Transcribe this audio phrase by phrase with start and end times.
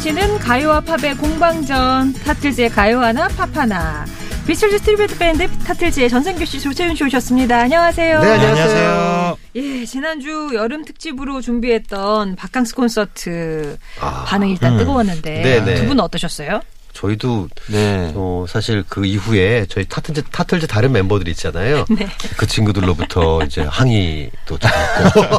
[0.00, 4.06] 펼치는 가요와 팝의 공방전 타틀즈의 가요 하나 팝 하나
[4.46, 7.58] 비틀즈 tribute 밴드 타틀즈의 전성규 씨, 조채윤 씨 오셨습니다.
[7.58, 8.20] 안녕하세요.
[8.22, 14.78] 네, 안녕하세요 예, 지난주 여름 특집으로 준비했던 바캉스 콘서트 아, 반응이 일단 음.
[14.78, 15.74] 뜨거웠는데 네네.
[15.74, 16.62] 두 분은 어떠셨어요?
[16.92, 21.84] 저희도 네 어, 사실 그 이후에 저희 타틀즈 타틀즈 다른 멤버들 있잖아요.
[21.90, 22.08] 네.
[22.36, 25.38] 그 친구들로부터 이제 항의도 들었고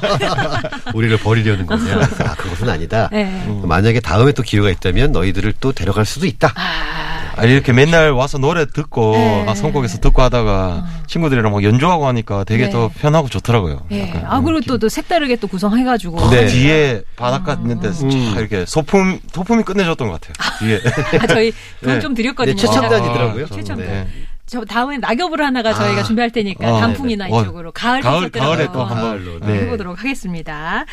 [0.97, 1.97] 우리를 버리려는 거냐.
[2.19, 3.09] 아 그것은 아니다.
[3.11, 3.45] 네.
[3.63, 6.53] 만약에 다음에 또 기회가 있다면 너희들을 또 데려갈 수도 있다.
[6.55, 9.45] 아, 아니 이렇게 맨날 와서 노래 듣고 네.
[9.47, 12.69] 아, 선곡에서 듣고 하다가 친구들이랑 막 연주하고 하니까 되게 네.
[12.69, 13.81] 더 편하고 좋더라고요.
[13.91, 14.09] 예.
[14.09, 16.29] 약간 아, 그리고 또, 또 색다르게 또 구성해가지고.
[16.29, 16.45] 네.
[16.47, 18.09] 뒤에 바닷가 있는데 음.
[18.09, 20.33] 참 이렇게 소품 소품이 끝내줬던 것 같아요.
[20.59, 20.79] 뒤에
[21.21, 21.99] 아, 저희 돈 네.
[21.99, 22.55] 좀 드렸거든요.
[22.55, 23.45] 네, 최첨단이더라고요.
[23.45, 24.07] 아, 최첨단.
[24.51, 24.57] 네.
[24.59, 26.03] 저 다음에 낙엽을 하나가 저희가 아.
[26.03, 27.41] 준비할 테니까 아, 단풍이나 네네.
[27.41, 29.47] 이쪽으로 가을 가을 콘서트라서 가을에 또 한번 네.
[29.47, 29.59] 네.
[29.61, 30.85] 해보도록 하겠습니다.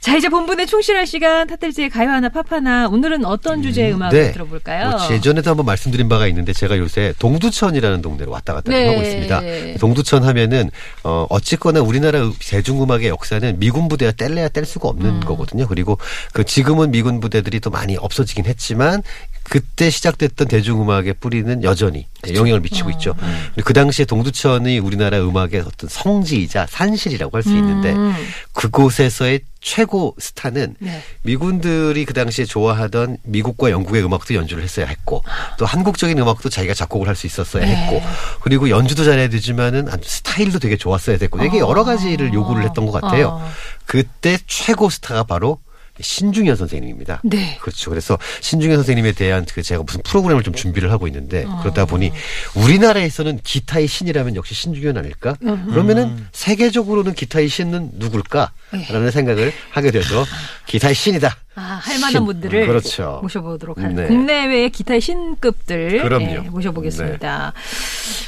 [0.00, 4.32] 자 이제 본분에 충실할 시간 타틀즈의 가요 하나 팝 하나 오늘은 어떤 주제의 음악을 네.
[4.32, 4.90] 들어볼까요?
[4.90, 8.88] 뭐 예전에도 한번 말씀드린 바가 있는데 제가 요새 동두천이라는 동네를 왔다 갔다 네.
[8.88, 9.78] 하고 있습니다.
[9.78, 10.70] 동두천 하면은
[11.04, 15.20] 어 어쨌거나 우리나라 대중 음악의 역사는 미군 부대와 뗄래야 뗄 수가 없는 음.
[15.20, 15.66] 거거든요.
[15.68, 15.98] 그리고
[16.32, 19.02] 그 지금은 미군 부대들이 또 많이 없어지긴 했지만
[19.44, 22.92] 그때 시작됐던 대중음악의 뿌리는 여전히 영향을 미치고 어.
[22.92, 23.01] 있죠.
[23.10, 28.14] 그리고 그 당시에 동두천이 우리나라 음악의 어떤 성지이자 산실이라고 할 수 있는데 음.
[28.52, 31.02] 그곳에서의 최고 스타는 네.
[31.22, 35.22] 미군들이 그 당시에 좋아하던 미국과 영국의 음악도 연주를 했어야 했고
[35.58, 37.74] 또 한국적인 음악도 자기가 작곡을 할 수 있었어야 네.
[37.74, 38.02] 했고
[38.40, 43.28] 그리고 연주도 잘해야 되지만은 스타일도 되게 좋았어야 됐고 되게 여러 가지를 요구를 했던 것 같아요.
[43.28, 43.52] 어.
[43.86, 45.58] 그때 최고 스타가 바로
[46.00, 47.20] 신중현 선생님입니다.
[47.24, 47.58] 네.
[47.60, 47.90] 그렇죠.
[47.90, 51.58] 그래서 신중현 선생님에 대한 그 제가 무슨 프로그램을 좀 준비를 하고 있는데 어.
[51.62, 52.12] 그러다 보니
[52.54, 55.36] 우리나라에서는 기타의 신이라면 역시 신중현 아닐까?
[55.42, 55.66] 음.
[55.68, 60.24] 그러면은 세계적으로는 기타의 신은 누굴까?라는 생각을 하게 돼서
[60.66, 61.36] 기타의 신이다.
[61.54, 62.24] 아, 할 만한 신.
[62.24, 63.18] 분들을 그렇죠.
[63.22, 64.02] 모셔보도록 하겠습니다.
[64.02, 64.08] 네.
[64.08, 66.24] 국내외의 기타의 신급들 그럼요.
[66.30, 67.52] 예, 모셔보겠습니다.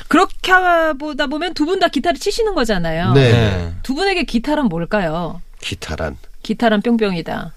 [0.09, 0.53] 그렇게
[0.99, 3.15] 보다 보면 두 분 다 기타를 치시는 거잖아요.
[3.15, 3.33] 네.
[3.33, 3.73] 네.
[3.83, 5.41] 두 분에게 기타란 뭘까요?
[5.63, 7.53] 기타란 기타란 뿅뿅이다.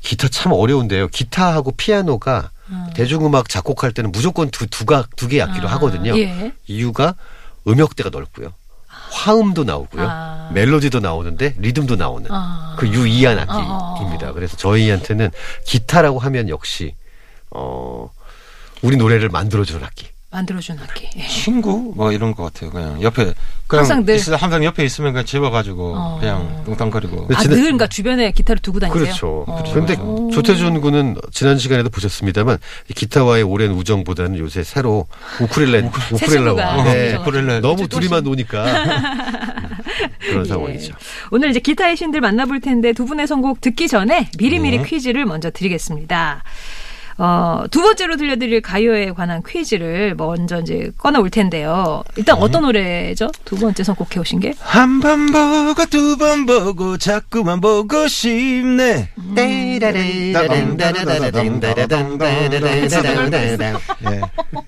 [0.00, 1.08] 기타 참 어려운데요.
[1.08, 2.50] 기타하고 피아노가
[2.94, 6.18] 대중음악 작곡할 때는 무조건 두 두가 두 개의 악기로 아, 하거든요.
[6.18, 6.52] 예.
[6.66, 7.14] 이유가
[7.68, 8.52] 음역대가 넓고요.
[8.86, 10.06] 화음도 나오고요.
[10.08, 10.50] 아.
[10.52, 12.74] 멜로디도 나오는데 리듬도 나오는 아.
[12.78, 13.92] 그 유이한 아.
[13.92, 14.32] 악기입니다.
[14.32, 15.30] 그래서 저희한테는
[15.66, 16.94] 기타라고 하면 역시
[17.50, 18.10] 어
[18.82, 20.08] 우리 노래를 만들어 주는 악기.
[20.38, 21.08] 만들어준 악기.
[21.16, 21.26] 예.
[21.28, 22.70] 친구 뭐 이런 것 같아요.
[22.70, 23.32] 그냥 옆에
[23.68, 26.18] 그냥 항상 늘- 있어 항상 옆에 있으면 그냥 집어가지고 어.
[26.20, 27.28] 그냥 뚱땅거리고.
[27.28, 29.02] 그 아, 지난- 늘 그러니까 주변에 기타를 두고 다니세요?
[29.04, 29.44] 그렇죠.
[29.46, 29.62] 어.
[29.70, 29.94] 그런데
[30.34, 32.58] 조태준 군은 지난 시간에도 보셨습니다만
[32.90, 35.06] 이 기타와의 오랜 우정보다는 요새 새로
[35.38, 35.54] 친구가
[36.16, 37.14] 우쿨렐레와 네.
[37.16, 37.60] 우쿨렐레.
[37.60, 38.64] 너무 또 둘이만 노니까
[40.18, 40.48] 그런 예.
[40.48, 40.94] 상황이죠.
[41.30, 44.84] 오늘 이제 기타의 신들 만나볼 텐데 두 분의 선곡 듣기 전에 미리미리 네.
[44.84, 46.42] 퀴즈를 먼저 드리겠습니다.
[47.16, 52.02] 어, 두 번째로 들려드릴 가요에 관한 퀴즈를 먼저 이제 꺼내올 텐데요.
[52.16, 53.30] 일단 어떤 노래죠?
[53.44, 54.52] 두 번째 선곡해 오신 게?
[54.60, 59.10] 한 번 보고 두 번 보고 자꾸만 보고 싶네.
[64.00, 64.20] 네.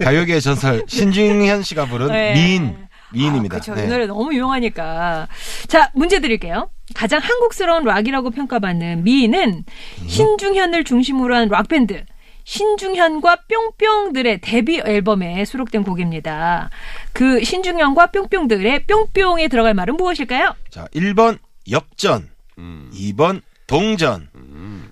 [0.05, 2.35] 가요계의 전설 신중현 씨가 부른 네.
[2.35, 2.77] 미인
[3.13, 3.57] 미인입니다.
[3.57, 3.75] 아, 그렇죠.
[3.81, 3.87] 네.
[3.87, 5.29] 이 노래 너무 유용하니까.
[5.69, 6.69] 자, 문제 드릴게요.
[6.95, 9.65] 가장 한국스러운 락이라고 평가받는 미인은
[10.07, 12.05] 신중현을 중심으로 한 락밴드
[12.47, 16.71] 신중현과 뿅뿅들의 데뷔 앨범에 수록된 곡입니다.
[17.13, 20.55] 그 신중현과 뿅뿅들의 뿅뿅에 들어갈 말은 무엇일까요?
[20.71, 21.39] 자, 1번
[21.71, 22.89] 역전, 음.
[22.95, 24.29] 2번 동전,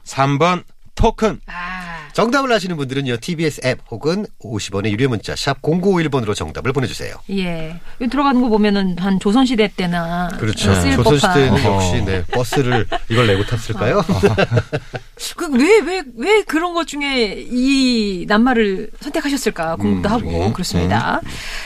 [0.02, 0.64] 3번
[0.96, 1.40] 토큰.
[1.46, 3.16] 아, 정답을 아시는 분들은요.
[3.18, 7.16] TBS 앱 혹은 50원의 유료 문자 샵 0951번으로 정답을 보내주세요.
[7.30, 7.78] 예.
[8.00, 10.72] 여기 들어가는 거 보면은 한 조선시대 때나 그렇죠.
[10.76, 11.72] 쓸 조선시대는 법한.
[11.74, 14.02] 역시 네, 버스를 이걸 내고 탔을까요?
[15.36, 20.52] 그왜 왜 왜 그런 것 중에 이 낱말을 선택하셨을까 궁금도 음, 하고 그러게.
[20.52, 21.20] 그렇습니다.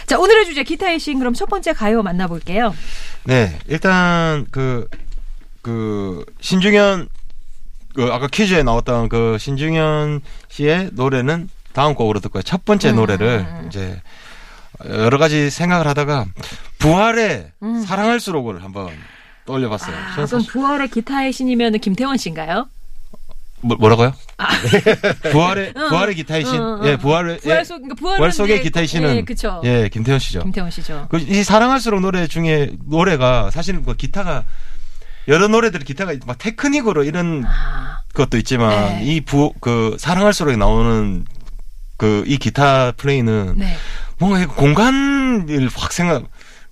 [0.06, 2.74] 자 오늘의 주제 기타의 신 그럼 첫 번째 가요 만나볼게요.
[3.24, 4.88] 네, 일단 그,
[5.60, 7.08] 그, 신중현,
[7.98, 12.44] 그, 아까 퀴즈에 나왔던 그 신중현 씨의 노래는 다음 곡으로 듣고요.
[12.44, 12.94] 첫 번째 음.
[12.96, 14.00] 노래를 이제
[14.88, 16.26] 여러 가지 생각을 하다가
[16.78, 17.50] 부활의
[17.84, 18.90] 사랑할수록을 한번
[19.46, 19.96] 떠올려봤어요.
[19.96, 20.00] 음.
[20.00, 22.68] 아, 그럼 사실- 부활의 기타의 신이면 김태원 씨인가요?
[23.62, 24.12] 뭐, 뭐라고요?
[25.32, 26.54] 부활의, 응, 부활의 기타의 신?
[26.54, 26.98] 응, 응, 예, 응.
[26.98, 29.60] 부활의, 부활 예, 속 그러니까 부활 속의 기타의 신은 예, 그쵸.
[29.64, 30.42] 예, 김태현 씨죠.
[30.44, 31.08] 김태원 씨죠.
[31.10, 34.44] 그 이 사랑할수록 노래 중에 노래가 사실은 그 기타가
[35.28, 39.04] 여러 노래들 기타가 막 테크닉으로 이런 아, 것도 있지만 네.
[39.04, 41.24] 이부그 사랑할수록 나오는
[41.96, 43.76] 그 이 기타 플레이는 네.
[44.18, 46.24] 뭔가 공간을 확 생각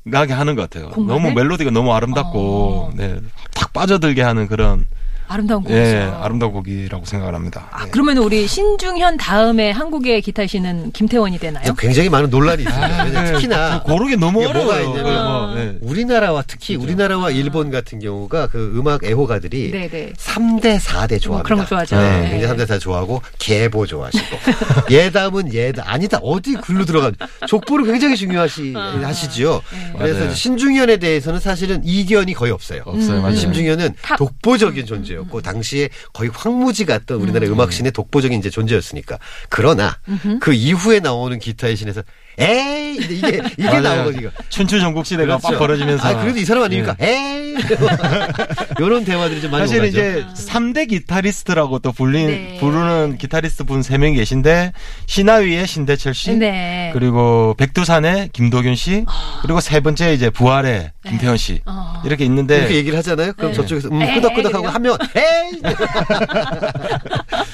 [0.05, 0.91] 나게 하는 것 같아요.
[0.91, 1.23] 공간을?
[1.23, 2.93] 너무 멜로디가 너무 아름답고 어.
[2.95, 3.21] 네,
[3.55, 4.87] 탁 빠져들게 하는 그런
[5.29, 5.79] 아름다운 곡이죠.
[5.79, 7.69] 예 아름다운 곡이라고 생각을 합니다.
[7.71, 7.91] 아, 네.
[7.91, 11.75] 그러면 우리 신중현 다음에 한국의 기타의 신은 김태원이 되나요?
[11.75, 13.03] 굉장히 많은 논란이 있습니다.
[13.03, 13.33] 아, 네.
[13.33, 14.85] 특히나 고르기 너무 어려워요.
[14.85, 15.77] 있냐면 뭐, 네.
[15.81, 20.13] 우리나라와 특히 우리나라와 일본 같은 경우가 그 음악 애호가들이 네네.
[20.17, 21.29] 3대 4대 좋아합니다.
[21.29, 21.97] 뭐 그런 거 좋아하죠.
[21.97, 22.31] 네, 네.
[22.31, 24.37] 굉장히 3대 4 좋아하고 계보 좋아하시고
[24.91, 27.11] 예담은 예담 아니다 어디 글로 들어가
[27.47, 29.63] 족보를 굉장히 중요하시 하시지요.
[29.73, 29.93] 네.
[29.99, 30.35] 그래서 맞아요.
[30.35, 32.83] 신중현에 대해서는 사실은 이견이 거의 없어요.
[32.85, 33.93] 없어요, 음.
[34.03, 34.17] 탑.
[34.19, 37.51] 독보적인 존재 였고 당시에 거의 황무지 같던 우리나라 음.
[37.61, 39.19] 악신의 독보적인 이제 존재였으니까
[39.49, 39.99] 그러나
[40.41, 42.03] 그 이후에 나오는 기타의 신에서
[42.39, 43.83] 에이 이제 이게 이게 맞아요.
[43.83, 44.31] 나오거든요.
[44.49, 45.59] 춘추 전국 시대가 막 그렇죠.
[45.59, 46.95] 벌어지면서 아 그래도 이 사람 아닙니까?
[47.01, 47.57] 에이
[48.79, 49.89] 이런 대화들이 좀 많이 사실 오가죠.
[49.89, 52.57] 이제 3대 기타리스트라고 또 불린 네.
[52.61, 54.73] 부르는 기타리스트 분 3명 계신데
[55.07, 56.91] 신하위의 신대철 씨 네.
[56.93, 59.07] 그리고 백두산의 김도균 씨
[59.43, 62.03] 그리고 세 번째 이제 부활의 김태현 씨 어.
[62.05, 63.33] 이렇게 있는데 이렇게 얘기를 하잖아요.
[63.35, 63.57] 그럼 네.
[63.57, 64.75] 저쪽에서 음, 에이, 끄덕끄덕하고 그래요?
[64.75, 65.61] 하면 에이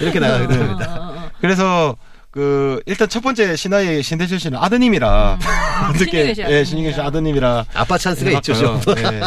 [0.01, 0.87] 이렇게 나가게 됩니다.
[0.99, 1.31] 어, 어, 어.
[1.41, 1.97] 그래서
[2.33, 5.39] 그 일단 첫 번째 시나위의 신대철 씨는 아드님이라
[5.99, 8.55] 신중현 씨 예, 신중현 씨 아드님이라 아빠 찬스가 있죠.
[8.55, 8.81] 해봤고요.
[8.81, 9.05] 좀.
[9.05, 9.21] 예.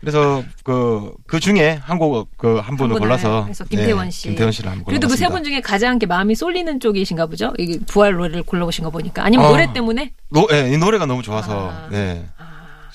[0.00, 3.44] 그래서 그, 그 중에 한 곡, 그, 한 분을 골라서.
[3.44, 4.22] 그래서 김태원 네, 씨.
[4.28, 5.28] 김태원 씨를 한번 그래도 그 세.
[5.28, 7.52] 분 중에 가장 이렇게 마음이 쏠리는 쪽이신가 보죠?
[7.58, 9.22] 이게 부활 노래를 골라보신 거 보니까.
[9.22, 9.50] 아니면 어.
[9.50, 10.12] 노래 때문에?
[10.30, 11.88] 노, 예, 이 노래가 너무 좋아서, 아.
[11.90, 12.24] 네.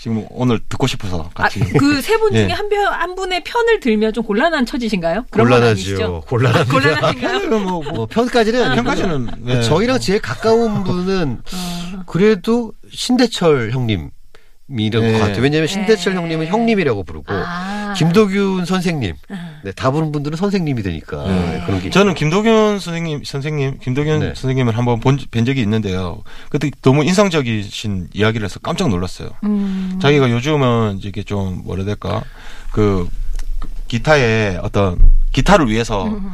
[0.06, 1.62] 지금 오늘 듣고 싶어서 아, 같이.
[1.62, 2.54] 그세 분 중에 예.
[2.54, 5.26] 한, 편, 한 분의 편을 들면 좀 곤란한 처지신가요?
[5.32, 6.22] 곤란하죠.
[6.28, 6.72] 곤란합니다.
[6.72, 7.50] 곤란하신가요?
[7.50, 9.28] 뭐, 뭐, 뭐 편까지는 평가지는.
[9.40, 9.62] 네.
[9.64, 12.04] 저희랑 제일 가까운 분은 어.
[12.06, 14.12] 그래도 신대철 형님.
[14.68, 15.12] 이런 네.
[15.14, 15.44] 것 같아요.
[15.44, 16.20] 왜냐하면 신대철 네.
[16.20, 17.94] 형님은 형님이라고 부르고 아.
[17.96, 19.60] 김도균 선생님, 음.
[19.64, 21.64] 네, 다 부른 분들은 선생님이 되니까 네.
[21.66, 24.28] 그런 게 저는 김도균 선생님, 선생님, 김도균 네.
[24.36, 26.24] 선생님을 한번 본, 뵌 적이 있는데요.
[26.50, 29.30] 그때 너무 인상적이신 이야기를 해서 깜짝 놀랐어요.
[29.44, 30.00] 음.
[30.02, 32.24] 자기가 요즘은 이게 좀 뭐라 해야 될까
[32.72, 33.08] 그,
[33.60, 34.98] 그 기타에 어떤
[35.32, 36.32] 기타를 위해서 음.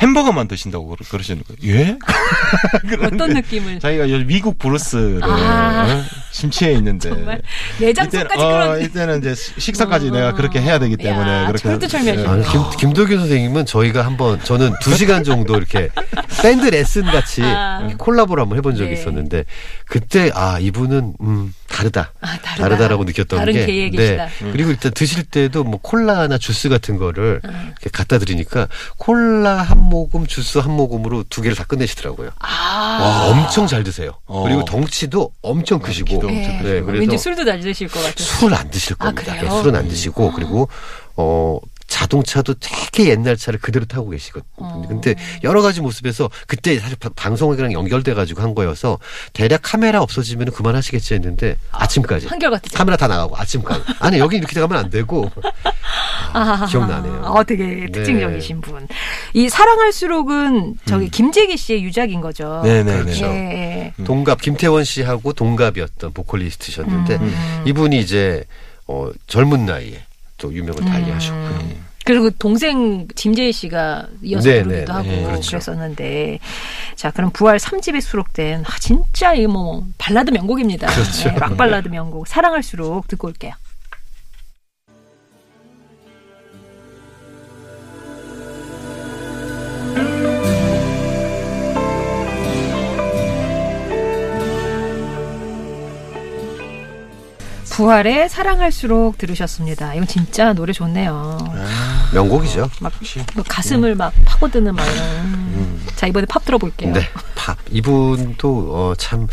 [0.00, 1.74] 햄버거만 드신다고 그러- 그러시는 거예요.
[1.78, 1.96] 예?
[3.02, 3.80] 어떤 느낌을.
[3.80, 5.86] 자기가 요즘 미국 브루스를 아.
[5.88, 6.04] 어?
[6.32, 7.08] 심취해 있는데
[7.80, 8.82] 이때는, 어, 그런.
[8.82, 10.10] 이때는 이제 식사까지 어.
[10.12, 12.30] 내가 그렇게 해야 되기 때문에 야, 그렇게 철두철미하시네요.
[12.30, 15.88] 아니, 김, 김도균 선생님은 저희가 한번 저는 두 시간 정도 이렇게
[16.42, 17.88] 밴드 레슨 같이 아.
[17.96, 19.00] 콜라보를 한번 해본 적이 네.
[19.00, 19.44] 있었는데
[19.86, 22.12] 그때 아 이분은 음 다르다.
[22.20, 22.56] 아, 다르다.
[22.68, 24.26] 다르다라고 느꼈던 다른 게 계획이 계시다.
[24.42, 24.52] 네.
[24.52, 28.68] 그리고 일단 드실 때도 뭐 콜라나 주스 같은 거를 이렇게 갖다 드리니까
[28.98, 32.30] 콜라 한 모금 주스 한 모금으로 두 개를 다 끝내시더라고요.
[32.38, 32.98] 아.
[33.00, 34.12] 와, 엄청 잘 드세요.
[34.26, 34.42] 어.
[34.42, 36.06] 그리고 덩치도 엄청 크시고.
[36.06, 36.38] 키도 네.
[36.38, 38.14] 엄청 네, 그래서 왠지 술도 잘 드실 것 같아요.
[38.16, 39.34] 술을 안 드실 아, 겁니다.
[39.36, 39.52] 그래요?
[39.52, 40.68] 네, 술은 안 드시고 그리고
[41.16, 41.58] 어
[41.96, 44.44] 자동차도 되게 옛날 차를 그대로 타고 계시거든요.
[44.58, 44.82] 어.
[44.86, 48.98] 근데 여러 가지 모습에서 그때 사실 바- 방송이랑 연결돼 가지고 한 거여서
[49.32, 52.70] 대략 카메라 없어지면 그만하시겠지 했는데 아침까지 한결같이.
[52.74, 53.82] 카메라 다 나가고 아침까지.
[54.00, 55.30] 아니 여기 이렇게 가면 안 되고.
[56.34, 57.22] 아, 기억나네요.
[57.24, 58.86] 어, 되게 특징적이신 분.
[59.32, 62.60] 이 사랑할수록은 저기 김재기 씨의 유작인 거죠.
[62.62, 63.02] 네네네.
[63.04, 63.24] 그렇죠.
[63.24, 63.94] 예.
[64.04, 67.18] 동갑 김태원 씨하고 동갑이었던 보컬리스트셨는데
[67.66, 68.44] 이분이 이제
[68.86, 70.02] 어 젊은 나이에
[70.38, 71.36] 또 유명을 달리하셨고.
[71.36, 71.86] 음.
[72.06, 75.50] 그리고 동생 김재희 씨가 이어서 네, 부르기도 네, 하고 네, 그렇죠.
[75.50, 76.38] 그랬었는데
[76.94, 80.86] 자 그럼 부활 3집에 수록된 아, 진짜 이뭐 발라드 명곡입니다.
[80.86, 81.30] 그렇죠.
[81.30, 83.54] 네, 락 발라드 명곡 사랑할수록 듣고 올게요.
[97.76, 99.94] 부활의 사랑할수록 들으셨습니다.
[99.94, 101.38] 이건 진짜 노래 좋네요.
[102.14, 102.70] 명곡이죠.
[102.80, 105.80] 막뭐 가슴을 막 파고드는 막 이런.
[105.94, 106.92] 자 이번에 팝 들어볼게요.
[106.92, 107.02] 네.
[107.34, 107.58] 팝.
[107.70, 109.26] 이분도 어, 참.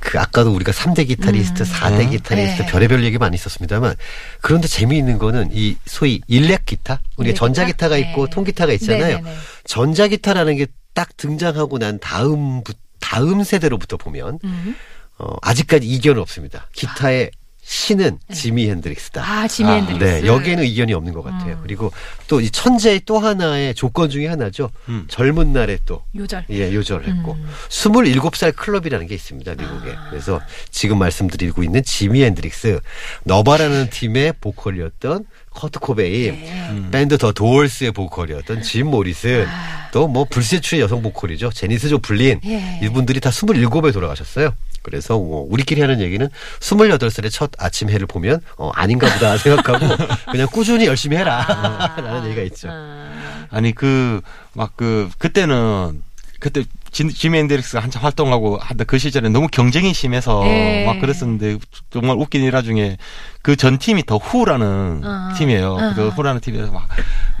[0.00, 2.68] 그 아까도 우리가 3대 기타리스트, 4대 기타리스트 네.
[2.70, 3.94] 별의별 얘기 많이 있었습니다만
[4.42, 7.86] 그런데 재미있는 거는 이 소위 일렉 기타, 우리가 전자 기타?
[7.88, 8.30] 기타가 있고 네.
[8.30, 9.16] 통기타가 있잖아요.
[9.16, 9.36] 네네네.
[9.64, 12.62] 전자 기타라는 게 딱 등장하고 난 다음
[13.00, 14.76] 다음 세대로부터 보면 음.
[15.18, 16.66] 어, 아직까지 이견은 없습니다.
[16.72, 17.30] 기타의
[17.66, 19.22] 신은 지미 핸드릭스다.
[19.22, 19.26] 네.
[19.26, 20.04] 아 지미 아, 핸드릭스.
[20.04, 21.54] 네, 여기에는 이견이 없는 것 같아요.
[21.54, 21.60] 음.
[21.62, 21.92] 그리고
[22.28, 24.70] 또 이 천재의 또 하나의 조건 중에 하나죠.
[24.90, 25.06] 음.
[25.08, 26.44] 젊은 날에 또 요절.
[26.50, 27.48] 예, 요절을 했고 음.
[27.70, 29.94] 27살 클럽이라는 게 있습니다, 미국에.
[30.10, 30.40] 그래서
[30.70, 32.80] 지금 말씀드리고 있는 지미 핸드릭스
[33.24, 36.88] 너바나라는 팀의 보컬이었던 커트 코베인, 네.
[36.90, 39.46] 밴드 더 도얼스의 보컬이었던 짐 모리슨,
[39.92, 41.50] 또뭐 불세출의 여성 보컬이죠.
[41.50, 42.40] 제니스 조플린.
[42.44, 42.80] 예.
[42.82, 44.52] 이분들이 다 27에 돌아가셨어요.
[44.84, 46.28] 그래서 뭐 우리끼리 하는 얘기는
[46.60, 49.86] 28살의 첫 아침 해를 보면 어, 아닌가 보다 생각하고
[50.30, 51.94] 그냥 꾸준히 열심히 해라.
[51.98, 52.68] 라는 얘기가 있죠.
[52.70, 53.10] 아,
[53.50, 56.02] 아니 그막그 그때는
[56.38, 60.86] 그때 진- 지미 앤드릭스가 한참 활동하고 하던 그 시절에 너무 경쟁이 심해서 예.
[60.86, 61.58] 막 그랬었는데
[61.90, 62.96] 정말 웃긴 일화 중에
[63.42, 65.34] 그 전 팀이 더 후라는 어.
[65.36, 65.72] 팀이에요.
[65.74, 65.92] 어.
[65.94, 66.88] 그 후라는 팀에서 막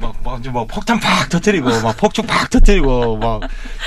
[0.00, 3.40] 막, 막, 막 폭탄 팍 터뜨리고, 막 폭죽 팍 터뜨리고, 막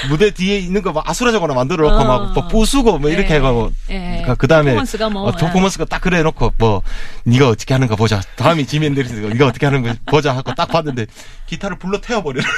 [0.09, 2.05] 무대 뒤에 있는 거 막 아수라장으로 만들어 놓고, 어.
[2.05, 3.35] 막, 막 부수고, 뭐 이렇게 예.
[3.35, 4.25] 해가고, 예.
[4.37, 6.81] 그 다음에, 퍼포먼스가 뭐, 어, 퍼포먼스가 딱 그래 놓고, 뭐,
[7.25, 8.21] 네가 어떻게 하는가 보자.
[8.37, 11.05] 다음이 지미 앤드릭스가 네가 어떻게 하는 거 보자 하고 딱 봤는데,
[11.45, 12.41] 기타를 불로 태워버려.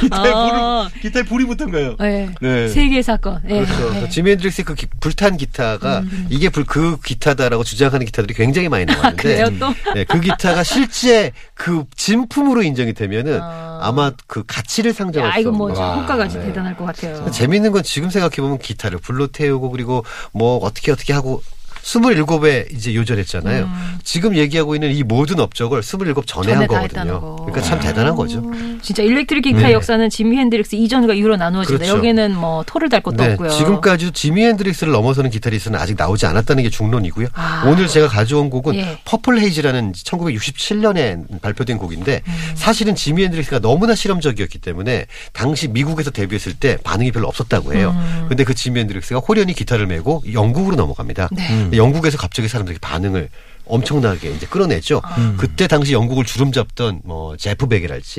[0.00, 0.88] 기타에 아.
[0.90, 1.96] 불이, 기타에 불이 붙은 거예요.
[2.00, 2.30] 예.
[2.40, 2.68] 네.
[2.68, 3.40] 세계 사건.
[3.48, 3.64] 예.
[3.64, 4.02] 그렇죠.
[4.02, 4.08] 예.
[4.08, 9.16] 지미 핸드릭스의 그 기- 불탄 기타가 이게 불, 그 기타다라고 주장하는 기타들이 굉장히 많이 나왔는데
[9.22, 9.74] 그래요, 또?
[9.94, 13.80] 네, 그 기타가 실제 그 진품으로 인정이 되면은 아.
[13.82, 15.70] 아마 그 가치를 상정할 야, 수 이거 뭐.
[15.70, 16.46] 효과가 네.
[16.46, 17.28] 대단할 것 같아요.
[17.32, 21.42] 재밌는 건 지금 생각해 보면 기타를 불로 태우고 그리고 뭐 어떻게 어떻게 하고
[21.82, 23.68] 27에 이제 요절했잖아요.
[24.04, 26.66] 지금 얘기하고 있는 이 모든 업적을 27 전에 한 음.
[26.66, 27.36] 전에 다 했다는 거거든요.
[27.36, 27.44] 거.
[27.44, 28.42] 그러니까 참 대단한 거죠.
[28.82, 29.72] 진짜 일렉트릭 기타의 네.
[29.72, 31.78] 역사는 지미 핸드릭스 이전과 이후로 나누어진다.
[31.78, 31.98] 그렇죠.
[31.98, 33.50] 여기는 뭐 토를 달 것도 네, 없고요.
[33.50, 37.28] 지금까지도 지미 핸드릭스를 넘어서는 기타리스트는 아직 나오지 않았다는 게 중론이고요.
[37.34, 37.64] 아.
[37.66, 38.98] 오늘 제가 가져온 곡은 예.
[39.04, 42.52] Purple Haze라는 1967년에 발표된 곡인데 음.
[42.54, 47.94] 사실은 지미 핸드릭스가 너무나 실험적이었기 때문에 당시 미국에서 데뷔했을 때 반응이 별로 없었다고 해요.
[47.96, 48.26] 음.
[48.28, 51.28] 근데 그 지미 핸드릭스가 홀연히 기타를 메고 영국으로 넘어갑니다.
[51.32, 51.68] 네.
[51.76, 53.28] 영국에서 갑자기 사람들이 반응을
[53.64, 55.00] 엄청나게 이제 끌어냈죠.
[55.04, 55.34] 아.
[55.38, 57.66] 그때 당시 영국을 주름 잡던 뭐 제프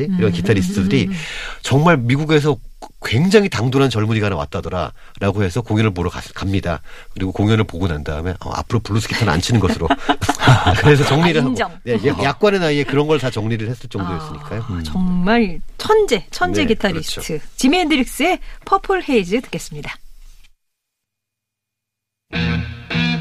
[0.03, 0.31] 이런 음.
[0.31, 1.09] 기타리스트들이
[1.61, 2.57] 정말 미국에서
[3.05, 6.81] 굉장히 당돌한 젊은이가 하나 왔다더라라고 해서 공연을 보러 가- 갑니다.
[7.13, 9.87] 그리고 공연을 보고 난 다음에 어, 앞으로 블루스 기타는 안 치는 것으로
[10.79, 11.43] 그래서 정리를 아.
[11.45, 14.65] 하고 네, 약- 약관의 나이에 그런 걸 다 정리를 했을 정도였으니까요.
[14.67, 17.21] 아, 정말 천재, 천재 네, 기타리스트.
[17.21, 17.45] 그렇죠.
[17.57, 19.93] 지미 핸드릭스의 퍼플 헤이즈 듣겠습니다.
[22.31, 23.12] 가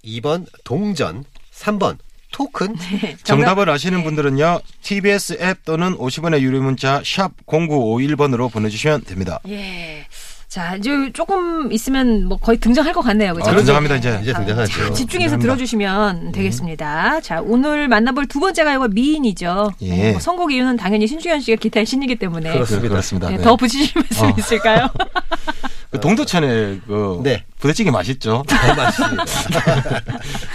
[0.04, 1.98] 2번 동전, 3번
[2.30, 2.76] 토큰.
[3.24, 4.60] 정답 을 아시는 분들은요.
[4.82, 9.40] TBS 앱 또는 50원의 유료 문자 샵 0951번으로 보내주시면 됩니다.
[9.48, 10.06] 예.
[10.48, 13.34] 자, 이제 조금 있으면 뭐 거의 등장할 것 같네요.
[13.34, 13.50] 그죠?
[13.50, 14.18] 아, 등장합니다, 이제.
[14.22, 14.72] 이제 등장하죠.
[14.72, 15.38] 자, 집중해서 감사합니다.
[15.38, 17.20] 들어주시면 되겠습니다.
[17.20, 19.72] 자, 오늘 만나볼 두 번째 가요가 미인이죠.
[19.82, 19.90] 예.
[19.90, 22.88] 네, 뭐 선곡 이유는 당연히 신중현 씨가 기타의 신이기 때문에 그렇습니다.
[22.88, 23.28] 그렇습니다.
[23.28, 23.42] 네, 네.
[23.42, 24.34] 더 붙이실 말씀 어.
[24.38, 24.88] 있을까요?
[25.90, 27.44] 그 동두천에 그 네.
[27.58, 28.44] 부대찌개 맛있죠.
[28.46, 29.24] 네, 맛있습니다.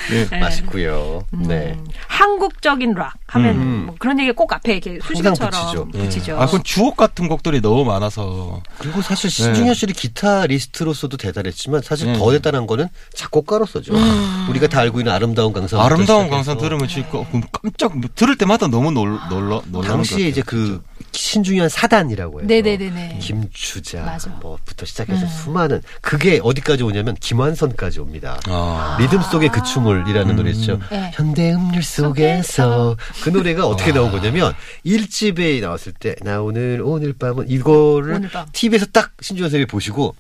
[0.10, 0.30] 네.
[0.30, 0.40] 네.
[0.40, 1.26] 맛있고요.
[1.34, 1.78] 음, 네.
[2.08, 3.62] 한국적인 락 하면 음.
[3.62, 3.86] 음.
[3.88, 5.88] 뭐 그런 얘기 꼭 앞에 이렇게 수식어처럼 붙이죠.
[5.94, 6.04] 네.
[6.04, 6.40] 붙이죠.
[6.40, 8.62] 아, 그건 주옥 같은 곡들이 너무 많아서.
[8.78, 9.36] 그리고 사실 네.
[9.36, 12.18] 신중현 씨는 기타리스트로서도 대단했지만 사실 네.
[12.18, 13.94] 더 대단한 거는 작곡가로서죠.
[13.94, 14.48] 음.
[14.50, 15.80] 우리가 다 알고 있는 아름다운 강산.
[15.82, 17.10] 아름다운 강산 들으면 진짜
[17.52, 19.88] 깜짝 들을 때마다 너무 놀, 놀라 놀라.
[19.88, 20.82] 당시 이제 그
[21.12, 22.48] 신중현 사단이라고 해요.
[22.48, 23.20] 네네네.
[23.22, 24.30] 김주자 맞아.
[24.42, 25.28] 뭐부터 시작해서 음.
[25.28, 28.40] 수많은 그게 어디까지 온 오냐면 김완선까지 옵니다.
[28.48, 28.98] 아.
[29.00, 30.36] 리듬 속의 그 춤을이라는 음.
[30.36, 30.80] 노래죠.
[30.92, 31.12] 네.
[31.14, 33.96] 현대 음률 속에서 그 노래가 어떻게 아.
[33.96, 34.54] 나온 거냐면
[34.86, 38.46] 1집에 나왔을 때 나 오늘 오늘 밤은 이거를 오늘 밤.
[38.54, 40.16] TV에서 딱 신주현 선생님이 보시고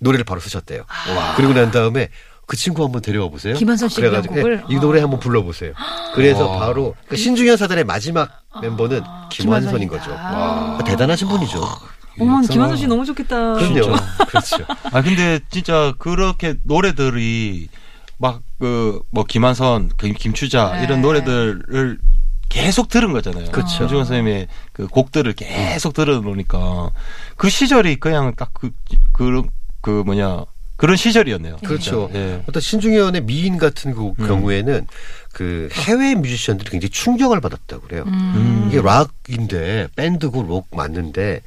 [0.00, 0.84] 노래를 바로 쓰셨대요.
[0.88, 1.34] 아.
[1.36, 2.08] 그리고 난 다음에
[2.46, 3.54] 그 친구 한번 데려와 보세요.
[3.54, 5.04] 김한선 씨 그래가지고 네, 이 노래 아.
[5.04, 5.72] 한번 불러보세요.
[6.14, 6.58] 그래서 와.
[6.58, 9.28] 바로 그, 그 신중현 사단의 마지막 멤버는 아.
[9.32, 10.10] 김완선인 거죠.
[10.10, 10.78] 와.
[10.84, 11.60] 대단하신 분이죠.
[12.18, 13.54] 어머 예, 김한선 씨 너무 좋겠다.
[13.54, 13.94] 그렇죠.
[14.28, 14.56] 그렇죠.
[14.92, 17.68] 아 근데 진짜 그렇게 노래들이
[18.18, 20.84] 막 그 뭐 김한선, 김추자 네.
[20.84, 21.98] 이런 노래들을
[22.48, 23.50] 계속 들은 거잖아요.
[23.50, 23.78] 그렇죠.
[23.78, 26.90] 김중원 선생님의 그 곡들을 계속 들어놓으니까
[27.36, 28.70] 그 시절이 그냥 딱그
[29.12, 29.42] 그,
[29.80, 30.44] 그 뭐냐
[30.76, 31.56] 그런 시절이었네요.
[31.64, 32.08] 그렇죠.
[32.12, 32.42] 네.
[32.48, 34.26] 어떤 신중현의 미인 같은 그 음.
[34.26, 34.86] 경우에는
[35.32, 38.04] 그 해외 뮤지션들이 굉장히 충격을 받았다고 그래요.
[38.06, 38.68] 음.
[38.68, 41.42] 이게 락인데 밴드고 록 맞는데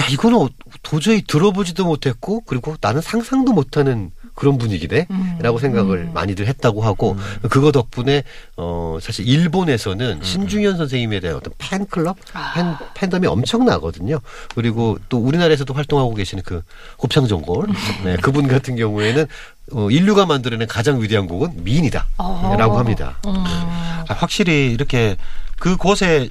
[0.00, 0.48] 야 이거는 어,
[0.82, 5.58] 도저히 들어보지도 못했고 그리고 나는 상상도 못하는 그런 분위기네라고 음.
[5.58, 6.14] 생각을 음.
[6.14, 7.48] 많이들 했다고 하고 음.
[7.50, 8.24] 그거 덕분에
[8.56, 10.22] 어 사실 일본에서는 음.
[10.22, 12.78] 신중현 선생님에 대한 어떤 팬클럽 아.
[12.94, 14.20] 팬덤이 엄청나거든요.
[14.54, 16.62] 그리고 또 우리나라에서도 활동하고 계시는 그
[16.96, 17.74] 곱창전골 음.
[18.04, 19.26] 네, 그분 같은 경우에는
[19.72, 22.78] 어, 인류가 만들어낸 가장 위대한 곡은 미인이다라고 어.
[22.78, 23.18] 합니다.
[23.24, 25.16] 아, 확실히 이렇게
[25.58, 26.30] 그 곳에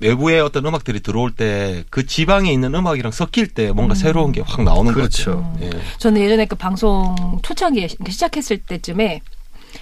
[0.00, 3.96] 외부의 어떤 음악들이 들어올 때 그 지방에 있는 음악이랑 섞일 때 뭔가 음.
[3.96, 5.36] 새로운 게 확 나오는 그렇죠.
[5.36, 5.68] 것 같아요.
[5.74, 5.80] 예.
[5.98, 9.20] 저는 예전에 그 방송 초창기에 시작했을 때쯤에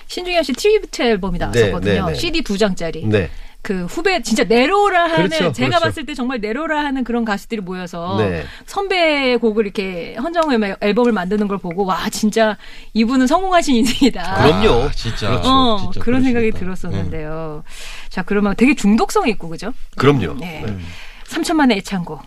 [0.07, 1.93] 신중현 씨 tribute 앨범이 네, 나왔었거든요.
[1.93, 2.15] 네, 네, 네.
[2.15, 3.07] CD 두 장짜리.
[3.07, 3.31] 네.
[3.63, 5.85] 그 후배 진짜 내로라 하는 그렇죠, 제가 그렇죠.
[5.85, 8.45] 봤을 때 정말 내로라 하는 그런 가수들이 모여서 네.
[8.67, 10.45] 선배의 곡을 이렇게 헌정
[10.81, 12.57] 앨범을 만드는 걸 보고 와 진짜
[12.95, 14.23] 이분은 성공하신 인생이다.
[14.23, 15.29] 아, 그럼요, 아, 진짜.
[15.29, 16.59] 그렇죠, 어, 진짜 그런 생각이 네.
[16.59, 17.63] 들었었는데요.
[17.67, 17.71] 음.
[18.09, 19.73] 자 그러면 되게 중독성이 있고 그죠?
[19.97, 20.35] 그럼요.
[20.39, 20.65] 네.
[20.67, 20.85] 음.
[21.27, 22.23] 3천만의 애창곡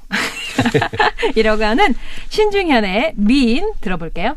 [1.36, 1.96] 이라고 하는
[2.30, 4.36] 신중현의 미인 들어볼게요.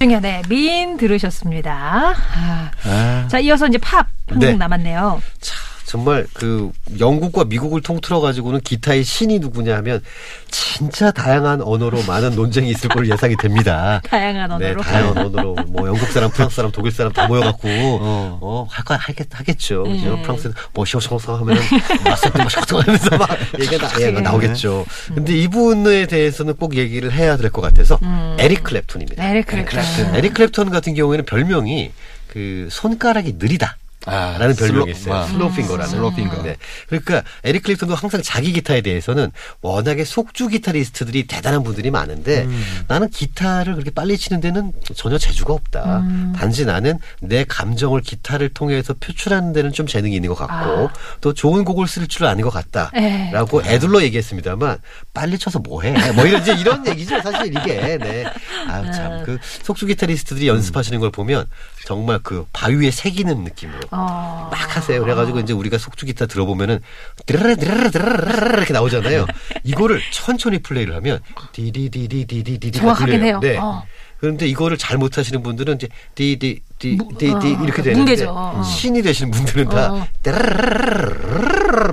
[0.00, 2.14] 박중현의 네, 미인 들으셨습니다.
[2.34, 2.70] 아.
[2.84, 3.28] 아.
[3.28, 4.56] 자, 이어서 이제 팝 한곡 네.
[4.56, 5.20] 남았네요.
[5.40, 5.69] 참.
[5.90, 10.00] 정말 그 영국과 미국을 통틀어 가지고는 기타의 신이 누구냐 하면
[10.48, 14.00] 진짜 다양한 언어로 많은 논쟁이 있을 걸로 예상이 됩니다.
[14.06, 14.82] 다양한 네, 언어로.
[14.82, 17.66] 네, 다양한 언어로 뭐 영국 사람, 프랑스 사람, 독일 사람 다 모여 갖고
[18.00, 19.82] 어, 어 할까 하겠 하겠죠.
[19.82, 20.22] 네.
[20.22, 21.60] 프랑스는 monsieur 청소 하면은
[22.04, 24.20] 맞섰던 monsieur 하면서 막 얘기가 예, 네.
[24.20, 24.86] 나오겠죠.
[25.10, 25.14] 음.
[25.16, 28.36] 근데 이분에 대해서는 꼭 얘기를 해야 될 것 같아서 음.
[28.38, 29.16] 에릭 클랩톤입니다.
[29.16, 30.14] 네, 에릭 클랩톤.
[30.14, 31.90] 에릭 클랩톤 같은 경우에는 별명이
[32.28, 33.76] 그 손가락이 느리다.
[34.06, 35.26] 아, 라는 별명이 슬로, 있어요.
[35.28, 35.84] 슬로핑거라는.
[35.84, 35.90] 음.
[35.90, 36.42] 슬로핑거.
[36.42, 36.56] 네.
[36.88, 42.84] 그러니까 에릭 클립턴도 항상 자기 기타에 대해서는 워낙에 속주 기타리스트들이 대단한 분들이 많은데 음.
[42.88, 45.98] 나는 기타를 그렇게 빨리 치는 데는 전혀 재주가 없다.
[45.98, 46.32] 음.
[46.36, 50.92] 단지 나는 내 감정을 기타를 통해서 표출하는 데는 좀 재능이 있는 것 같고 아.
[51.20, 52.90] 또 좋은 곡을 쓸 줄 아는 것 같다.
[52.94, 53.30] 에이.
[53.32, 54.78] 라고 애들러 얘기했습니다만
[55.12, 56.12] 빨리 쳐서 뭐해.
[56.12, 57.20] 뭐 이런, 이제 이런 얘기죠.
[57.20, 57.98] 사실 이게.
[57.98, 58.24] 네.
[58.66, 59.12] 아, 참.
[59.12, 59.22] 아.
[59.24, 61.46] 그 속주 기타리스트들이 연습하시는 걸 보면
[61.86, 64.48] 정말 그 바위에 새기는 느낌으로 어.
[64.50, 65.00] 막 하세요.
[65.02, 65.40] 그래가지고 어.
[65.40, 66.80] 이제 우리가 속주 기타 들어보면은
[67.26, 69.26] 드라라 드라라 드라라 이렇게 나오잖아요.
[69.64, 71.20] 이거를 천천히 플레이를 하면
[71.52, 73.40] 디디디디디디디 정확하긴 해요.
[73.42, 73.56] 네.
[73.56, 73.84] 어.
[74.18, 78.62] 그런데 이거를 잘 못하시는 분들은 이제 디디 디디디 어, 이렇게 어, 되는데 어.
[78.62, 80.06] 신이 되시는 분들은 다 어.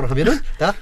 [0.09, 0.73] 하면은 다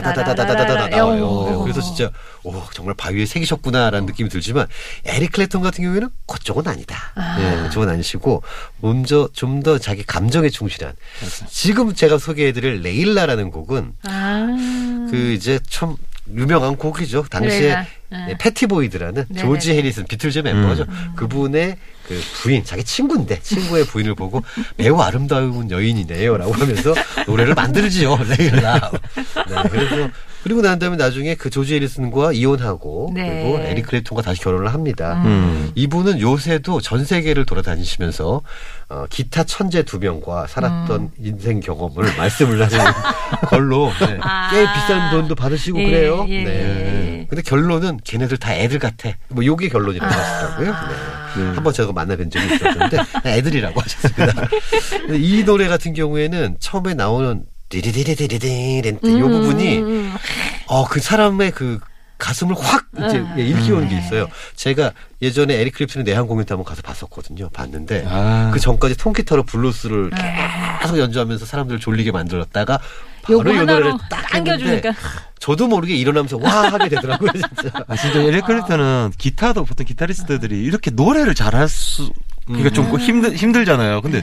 [0.00, 1.60] 따다다다다다다 나와요.
[1.62, 2.10] 그래서 진짜
[2.42, 4.66] 오 정말 바위에 새기셨구나라는 느낌이 들지만
[5.04, 6.96] 에릭 클랩톤 같은 경우에는 그쪽은 아니다.
[7.14, 7.36] 아.
[7.40, 8.42] 예, 그쪽은 아니시고
[8.80, 10.92] 먼저 좀 더 자기 감정에 충실한
[11.48, 14.46] 지금 제가 소개해드릴 레일라라는 곡은 아.
[15.10, 15.96] 그 이제 참
[16.32, 17.26] 유명한 곡이죠.
[17.30, 17.74] 당시에.
[17.74, 18.26] 네.
[18.28, 19.46] 네, 패티 보이드라는 네네네.
[19.48, 20.86] 조지 해리슨 비틀즈 멤버죠.
[21.16, 24.42] 그분의 그 부인, 자기 친구인데 친구의 부인을 보고
[24.76, 26.94] 매우 아름다운 여인이네요라고 하면서
[27.26, 28.16] 노래를 만들지요.
[28.38, 28.90] 레일라.
[29.48, 30.10] 네, 그래서
[30.44, 33.42] 그리고 난 다음에 나중에 그 조지 해리슨과 이혼하고 네.
[33.44, 35.22] 그리고 에릭 클랩톤과 다시 결혼을 합니다.
[35.24, 35.72] 음.
[35.74, 38.42] 이분은 요새도 전 세계를 돌아다니시면서
[38.90, 41.10] 어, 기타 천재 두 명과 살았던 음.
[41.18, 42.92] 인생 경험을 말씀을 하는
[43.48, 44.50] 걸로 네, 아.
[44.50, 46.26] 꽤 비싼 돈도 받으시고 예, 그래요.
[46.28, 46.50] 예, 네.
[46.50, 47.26] 예.
[47.26, 49.12] 근데 결론은 걔네들 다 애들 같아.
[49.28, 50.14] 뭐 요게 결론이라고 아.
[50.14, 50.74] 하시더라고요.
[51.36, 51.54] 네.
[51.54, 54.48] 한번 제가 만나뵌 적이 있었는데 애들이라고 하셨습니다.
[55.16, 57.44] 이 노래 같은 경우에는 처음에 나오는
[57.82, 60.10] 디리디리디리디렌 이 부분이
[60.66, 61.78] 어 그 사람의 그
[62.18, 64.28] 가슴을 확 이제 예, 일깨우는 게 있어요.
[64.54, 67.48] 제가 예전에 에릭 클랩톤의 내한 공연 때 한번 가서 봤었거든요.
[67.50, 68.50] 봤는데 아.
[68.54, 70.10] 그 전까지 통기타로 블루스를
[70.80, 72.78] 계속 연주하면서 사람들을 졸리게 만들었다가
[73.30, 74.74] 요거 하나로 딱 당겨주니까.
[74.90, 74.92] 했는데
[75.38, 77.70] 저도 모르게 일어나면서 와 하게 되더라고요, 진짜.
[77.88, 82.10] 아, 진짜 에릭 클랩튼은 기타도 보통 기타리스트들이 이렇게 노래를 잘할 수,
[82.46, 84.00] 그러니까 좀 힘들, 힘들잖아요.
[84.00, 84.22] 근데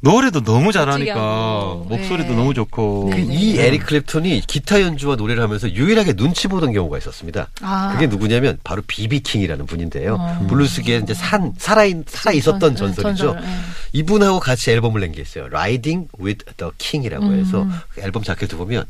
[0.00, 1.86] 노래도 너무 잘하니까 하고.
[1.88, 2.34] 목소리도 네.
[2.36, 3.10] 너무 좋고.
[3.10, 7.48] 그 이 에릭 클랩톤이 기타 연주와 노래를 하면서 유일하게 눈치 보던 경우가 있었습니다.
[7.60, 7.90] 아.
[7.92, 10.46] 그게 누구냐면 바로 비비 킹이라는 분인데요.
[10.48, 13.26] 블루스계에 이제 산 살아 살아 있었던 전- 전설이죠.
[13.34, 13.48] 전설, 예.
[13.92, 15.44] 이분하고 같이 앨범을 낸 게 있어요.
[15.46, 17.38] Riding with the King이라고 음.
[17.38, 18.84] 해서 그 앨범 자켓을 보면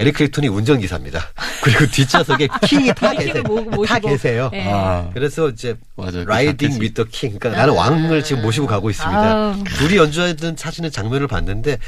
[0.00, 1.20] 에릭 클랩톤이 운전기사입니다.
[1.62, 3.42] 그리고 뒷좌석에 킹이 타 계세요.
[3.44, 3.86] 모-.
[3.86, 4.50] 타 계세요.
[4.52, 4.64] 예.
[4.68, 5.08] 아.
[5.14, 6.24] 그래서 이제 맞아요.
[6.24, 6.80] 그 Riding.
[6.80, 7.38] with the King.
[7.38, 9.32] 그러니까 나는 왕을 지금 모시고 가고 있습니다.
[9.34, 9.64] 아우.
[9.64, 11.78] 둘이 연주하던 사진의 장면을 봤는데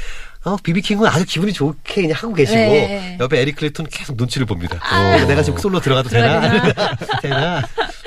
[0.43, 3.17] 어, 비비킹은 아주 기분이 좋게 그냥 하고 계시고 네.
[3.19, 4.77] 옆에 에릭 클리톤은 계속 눈치를 봅니다.
[4.77, 6.39] 어, 내가 지금 솔로 들어가도 되나?
[6.41, 7.61] 들어가야 되나?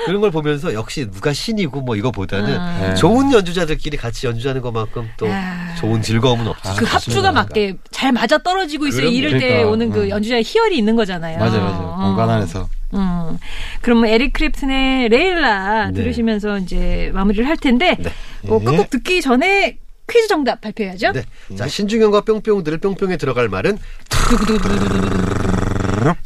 [0.05, 2.93] 그런 걸 보면서 역시 누가 신이고 뭐 이거보다는 아.
[2.95, 5.75] 좋은 연주자들끼리 같이 연주하는 것만큼 또 아.
[5.79, 6.73] 좋은 즐거움은 없죠.
[6.77, 9.07] 그 합주가 맞게 잘 맞아 떨어지고 있어요.
[9.07, 10.09] 이럴 때 그러니까, 오는 그 음.
[10.09, 11.37] 연주자의 희열이 있는 거잖아요.
[11.37, 11.95] 맞아요, 맞아요.
[11.97, 12.03] 어.
[12.07, 12.67] 공간 안에서.
[12.93, 13.37] 음.
[13.81, 15.93] 그럼 에릭 크립슨의 레일라 네.
[15.93, 18.11] 들으시면서 이제 마무리를 할 텐데 네.
[18.47, 19.77] 어, 끝곡 듣기 전에
[20.11, 21.11] 퀴즈 정답 발표해야죠.
[21.13, 21.23] 네.
[21.55, 23.77] 자, 신중현과 뿅뿅들을 뿅뿅에 들어갈 말은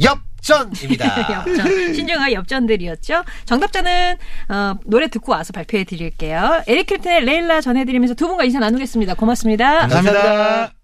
[0.02, 1.32] 엽전입니다.
[1.34, 1.93] 엽전.
[1.93, 3.24] 신중아 엽전들이었죠.
[3.45, 4.17] 정답자는
[4.50, 6.63] 어, 노래 듣고 와서 발표해 드릴게요.
[6.67, 9.15] 에릭 캡틴의 레일라 전해드리면서 두 분과 인사 나누겠습니다.
[9.15, 10.21] 고맙습니다 감사합니다.
[10.21, 10.76] 감사합니다.